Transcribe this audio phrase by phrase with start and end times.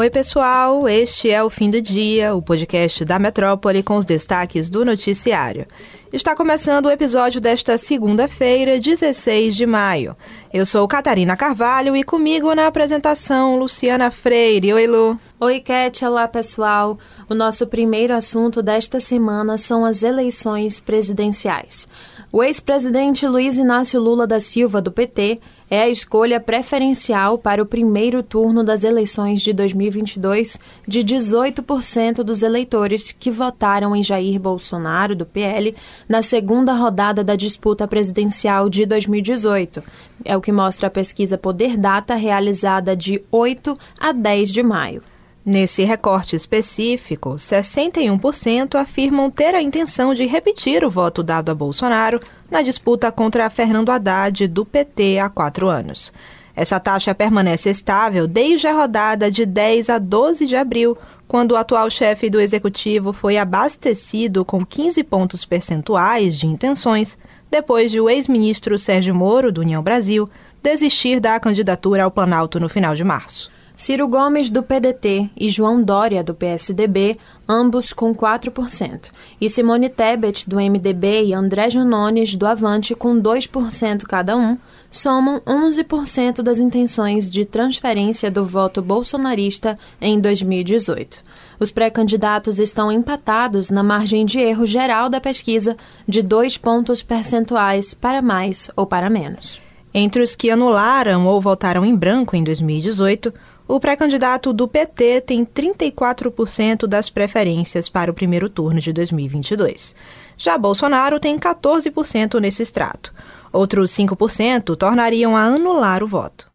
[0.00, 0.88] Oi, pessoal.
[0.88, 5.66] Este é o Fim do Dia, o podcast da Metrópole com os destaques do noticiário.
[6.10, 10.16] Está começando o episódio desta segunda-feira, 16 de maio.
[10.50, 14.72] Eu sou Catarina Carvalho e comigo na apresentação Luciana Freire.
[14.72, 15.18] Oi, Lu.
[15.38, 16.02] Oi, Cat.
[16.02, 16.98] Olá, pessoal.
[17.28, 21.86] O nosso primeiro assunto desta semana são as eleições presidenciais.
[22.32, 25.40] O ex-presidente Luiz Inácio Lula da Silva, do PT,
[25.70, 32.42] é a escolha preferencial para o primeiro turno das eleições de 2022 de 18% dos
[32.42, 35.74] eleitores que votaram em Jair Bolsonaro, do PL,
[36.08, 39.80] na segunda rodada da disputa presidencial de 2018.
[40.24, 45.02] É o que mostra a pesquisa Poder Data realizada de 8 a 10 de maio.
[45.44, 52.20] Nesse recorte específico, 61% afirmam ter a intenção de repetir o voto dado a Bolsonaro
[52.50, 56.12] na disputa contra Fernando Haddad do PT há quatro anos.
[56.54, 61.56] Essa taxa permanece estável desde a rodada de 10 a 12 de abril, quando o
[61.56, 67.16] atual chefe do executivo foi abastecido com 15 pontos percentuais de intenções,
[67.50, 70.28] depois de o ex-ministro Sérgio Moro, do União Brasil,
[70.62, 73.50] desistir da candidatura ao Planalto no final de março.
[73.80, 77.16] Ciro Gomes, do PDT, e João Dória, do PSDB,
[77.48, 79.08] ambos com 4%.
[79.40, 84.58] E Simone Tebet, do MDB, e André Janones, do Avante, com 2% cada um,
[84.90, 91.16] somam 11% das intenções de transferência do voto bolsonarista em 2018.
[91.58, 95.74] Os pré-candidatos estão empatados na margem de erro geral da pesquisa
[96.06, 99.58] de dois pontos percentuais para mais ou para menos.
[99.92, 103.32] Entre os que anularam ou votaram em branco em 2018,
[103.70, 109.94] o pré-candidato do PT tem 34% das preferências para o primeiro turno de 2022.
[110.36, 113.14] Já Bolsonaro tem 14% nesse extrato.
[113.52, 116.50] Outros 5% tornariam a anular o voto.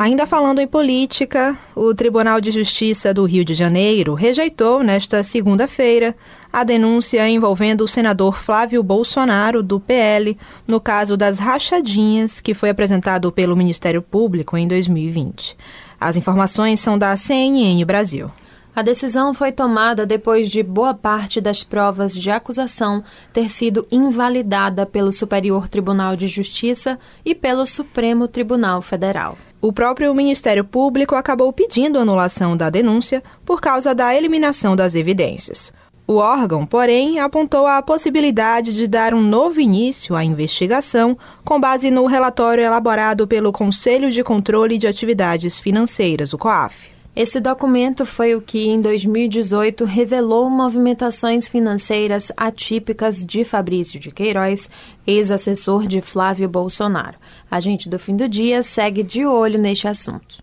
[0.00, 6.14] Ainda falando em política, o Tribunal de Justiça do Rio de Janeiro rejeitou, nesta segunda-feira,
[6.52, 12.70] a denúncia envolvendo o senador Flávio Bolsonaro, do PL, no caso das rachadinhas que foi
[12.70, 15.56] apresentado pelo Ministério Público em 2020.
[16.00, 18.30] As informações são da CNN Brasil.
[18.76, 24.86] A decisão foi tomada depois de boa parte das provas de acusação ter sido invalidada
[24.86, 29.36] pelo Superior Tribunal de Justiça e pelo Supremo Tribunal Federal.
[29.60, 35.72] O próprio Ministério Público acabou pedindo anulação da denúncia por causa da eliminação das evidências.
[36.06, 41.90] O órgão, porém, apontou a possibilidade de dar um novo início à investigação com base
[41.90, 46.97] no relatório elaborado pelo Conselho de Controle de Atividades Financeiras, o COAF.
[47.18, 54.70] Esse documento foi o que, em 2018, revelou movimentações financeiras atípicas de Fabrício de Queiroz,
[55.04, 57.18] ex-assessor de Flávio Bolsonaro.
[57.50, 60.40] A gente do fim do dia segue de olho neste assunto.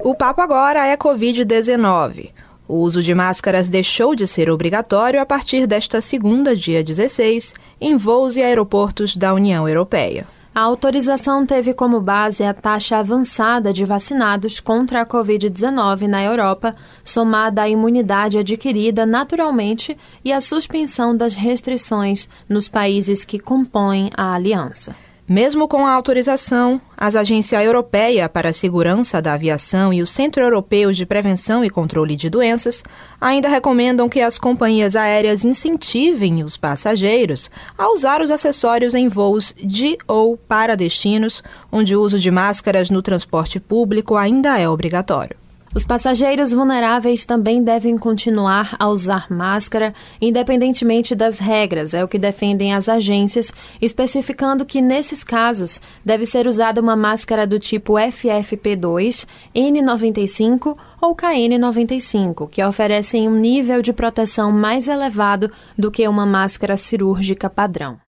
[0.00, 2.32] O papo agora é Covid-19.
[2.68, 7.96] O uso de máscaras deixou de ser obrigatório a partir desta segunda, dia 16, em
[7.96, 10.26] voos e aeroportos da União Europeia.
[10.58, 16.74] A autorização teve como base a taxa avançada de vacinados contra a Covid-19 na Europa,
[17.04, 24.34] somada à imunidade adquirida naturalmente e a suspensão das restrições nos países que compõem a
[24.34, 24.96] aliança.
[25.28, 30.42] Mesmo com a autorização, as Agência Europeia para a Segurança da Aviação e o Centro
[30.42, 32.82] Europeu de Prevenção e Controle de Doenças
[33.20, 39.54] ainda recomendam que as companhias aéreas incentivem os passageiros a usar os acessórios em voos
[39.62, 45.47] de ou para destinos onde o uso de máscaras no transporte público ainda é obrigatório.
[45.74, 52.18] Os passageiros vulneráveis também devem continuar a usar máscara, independentemente das regras, é o que
[52.18, 59.26] defendem as agências, especificando que, nesses casos, deve ser usada uma máscara do tipo FFP2,
[59.54, 66.76] N95 ou KN95, que oferecem um nível de proteção mais elevado do que uma máscara
[66.76, 67.98] cirúrgica padrão.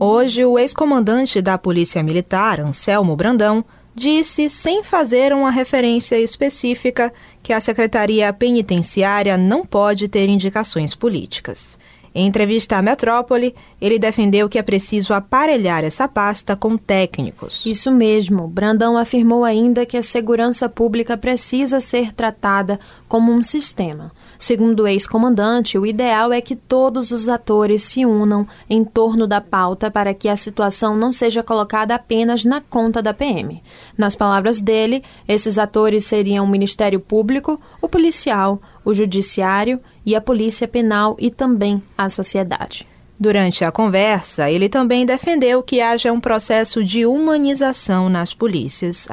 [0.00, 7.12] Hoje, o ex-comandante da Polícia Militar, Anselmo Brandão, disse, sem fazer uma referência específica,
[7.42, 11.78] que a Secretaria Penitenciária não pode ter indicações políticas.
[12.14, 17.66] Em entrevista à Metrópole, ele defendeu que é preciso aparelhar essa pasta com técnicos.
[17.66, 18.46] Isso mesmo.
[18.46, 22.78] Brandão afirmou ainda que a segurança pública precisa ser tratada
[23.08, 24.12] como um sistema.
[24.38, 29.40] Segundo o ex-comandante, o ideal é que todos os atores se unam em torno da
[29.40, 33.60] pauta para que a situação não seja colocada apenas na conta da PM.
[33.98, 40.20] Nas palavras dele, esses atores seriam o Ministério Público, o policial, o Judiciário e a
[40.20, 42.86] Polícia Penal e também a sociedade.
[43.18, 49.06] Durante a conversa, ele também defendeu que haja um processo de humanização nas polícias.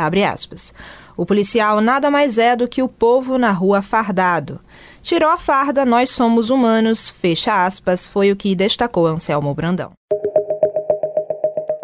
[1.16, 4.60] O policial nada mais é do que o povo na rua fardado.
[5.04, 9.92] Tirou a farda, nós somos humanos, fecha aspas, foi o que destacou Anselmo Brandão.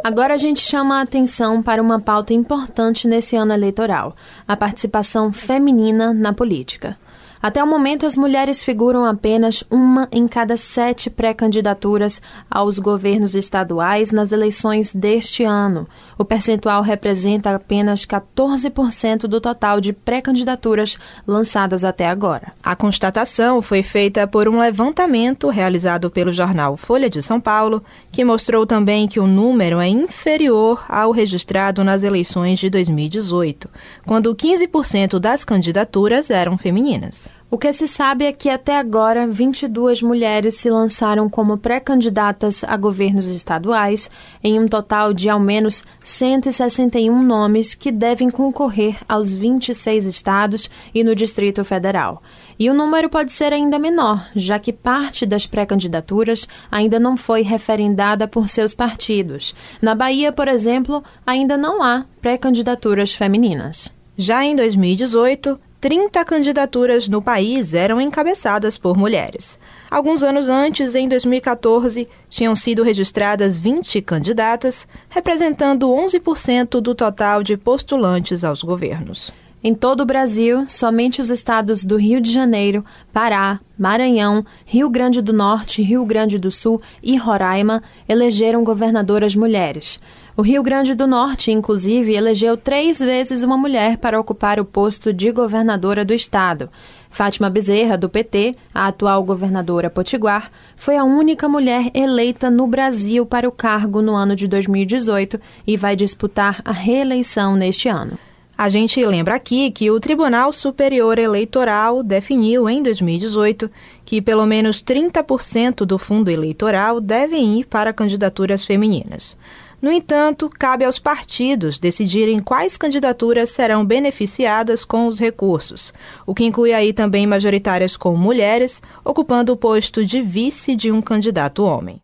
[0.03, 4.15] Agora a gente chama a atenção para uma pauta importante nesse ano eleitoral:
[4.47, 6.97] a participação feminina na política.
[7.41, 14.11] Até o momento, as mulheres figuram apenas uma em cada sete pré-candidaturas aos governos estaduais
[14.11, 15.87] nas eleições deste ano.
[16.17, 20.97] O percentual representa apenas 14% do total de pré-candidaturas
[21.27, 22.53] lançadas até agora.
[22.63, 28.25] A constatação foi feita por um levantamento realizado pelo jornal Folha de São Paulo, que
[28.25, 33.69] mostrou também que o número é inferior ao registrado nas eleições de 2018,
[34.05, 37.26] quando 15% das candidaturas eram femininas.
[37.49, 42.75] O que se sabe é que até agora 22 mulheres se lançaram como pré-candidatas a
[42.75, 44.11] governos estaduais,
[44.43, 51.05] em um total de ao menos 161 nomes que devem concorrer aos 26 estados e
[51.05, 52.21] no Distrito Federal.
[52.59, 57.43] E o número pode ser ainda menor, já que parte das pré-candidaturas ainda não foi
[57.43, 59.55] referendada por seus partidos.
[59.81, 63.89] Na Bahia, por exemplo, ainda não há pré-candidaturas femininas.
[64.17, 69.59] Já em 2018, 30 candidaturas no país eram encabeçadas por mulheres.
[69.91, 77.55] Alguns anos antes, em 2014, tinham sido registradas 20 candidatas, representando 11% do total de
[77.55, 79.31] postulantes aos governos.
[79.63, 85.21] Em todo o Brasil, somente os estados do Rio de Janeiro, Pará, Maranhão, Rio Grande
[85.21, 89.99] do Norte, Rio Grande do Sul e Roraima elegeram governadoras mulheres.
[90.39, 95.11] O Rio Grande do Norte, inclusive, elegeu três vezes uma mulher para ocupar o posto
[95.11, 96.69] de governadora do estado.
[97.09, 103.25] Fátima Bezerra, do PT, a atual governadora potiguar, foi a única mulher eleita no Brasil
[103.25, 108.19] para o cargo no ano de 2018 e vai disputar a reeleição neste ano.
[108.55, 113.71] A gente lembra aqui que o Tribunal Superior Eleitoral definiu em 2018
[114.05, 119.35] que pelo menos 30% do fundo eleitoral devem ir para candidaturas femininas.
[119.79, 125.93] No entanto, cabe aos partidos decidirem quais candidaturas serão beneficiadas com os recursos,
[126.25, 130.99] o que inclui aí também majoritárias com mulheres, ocupando o posto de vice de um
[130.99, 132.01] candidato homem.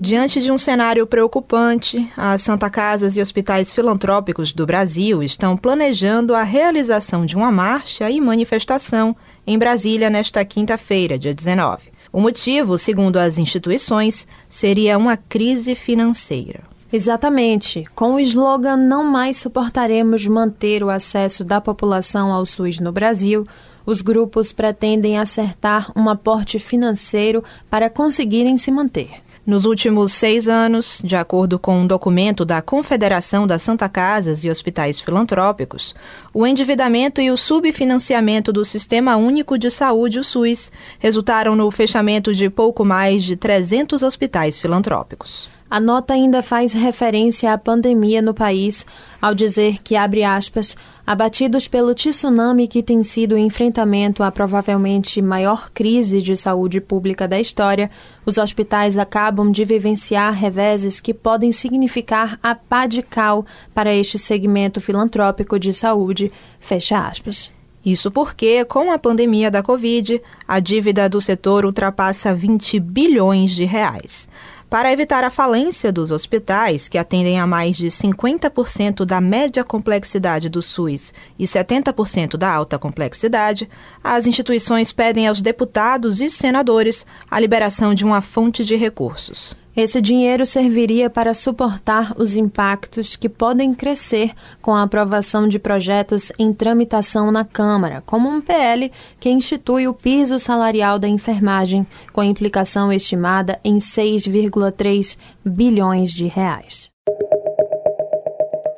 [0.00, 6.34] Diante de um cenário preocupante, as Santa Casas e hospitais filantrópicos do Brasil estão planejando
[6.34, 9.14] a realização de uma marcha e manifestação
[9.44, 11.90] em Brasília nesta quinta-feira, dia 19.
[12.12, 16.60] O motivo, segundo as instituições, seria uma crise financeira.
[16.92, 17.84] Exatamente.
[17.94, 23.46] Com o slogan Não mais suportaremos manter o acesso da população ao SUS no Brasil,
[23.84, 29.22] os grupos pretendem acertar um aporte financeiro para conseguirem se manter.
[29.48, 34.50] Nos últimos seis anos, de acordo com um documento da Confederação das Santa Casas e
[34.50, 35.94] Hospitais Filantrópicos,
[36.34, 42.34] o endividamento e o subfinanciamento do Sistema Único de Saúde, o SUS, resultaram no fechamento
[42.34, 45.48] de pouco mais de 300 hospitais filantrópicos.
[45.70, 48.86] A nota ainda faz referência à pandemia no país,
[49.20, 50.74] ao dizer que, abre aspas,
[51.06, 57.28] abatidos pelo tsunami que tem sido o enfrentamento à provavelmente maior crise de saúde pública
[57.28, 57.90] da história,
[58.24, 63.44] os hospitais acabam de vivenciar reveses que podem significar a pá de cal
[63.74, 67.50] para este segmento filantrópico de saúde, fecha aspas.
[67.84, 73.64] Isso porque, com a pandemia da Covid, a dívida do setor ultrapassa 20 bilhões de
[73.64, 74.28] reais.
[74.70, 80.50] Para evitar a falência dos hospitais, que atendem a mais de 50% da média complexidade
[80.50, 83.66] do SUS e 70% da alta complexidade,
[84.04, 89.56] as instituições pedem aos deputados e senadores a liberação de uma fonte de recursos.
[89.78, 96.32] Esse dinheiro serviria para suportar os impactos que podem crescer com a aprovação de projetos
[96.36, 102.24] em tramitação na Câmara, como um PL que institui o piso salarial da enfermagem, com
[102.24, 106.90] implicação estimada em 6,3 bilhões de reais.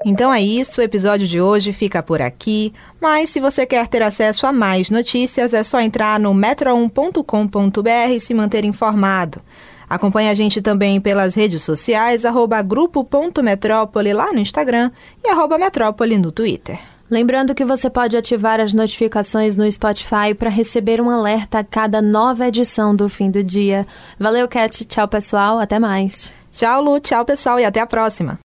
[0.05, 2.75] Então é isso, o episódio de hoje fica por aqui.
[3.01, 8.21] Mas se você quer ter acesso a mais notícias, é só entrar no metro1.com.br e
[8.21, 9.41] se manter informado.
[9.91, 14.93] Acompanhe a gente também pelas redes sociais, arroba grupo.metrópole lá no Instagram
[15.25, 16.79] e arroba metrópole no Twitter.
[17.11, 22.01] Lembrando que você pode ativar as notificações no Spotify para receber um alerta a cada
[22.01, 23.85] nova edição do fim do dia.
[24.17, 24.85] Valeu, Cat.
[24.85, 25.59] Tchau, pessoal.
[25.59, 26.33] Até mais.
[26.53, 27.01] Tchau, Lu.
[27.01, 27.59] Tchau, pessoal.
[27.59, 28.39] E até a próxima.